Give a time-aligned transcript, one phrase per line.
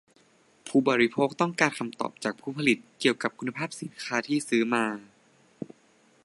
[0.67, 4.85] ผู้บริโภคต้องการคำตอบจากผู้ผลิตเกี่ยวกับคุณภาพของสินค้าที่ซื้อมา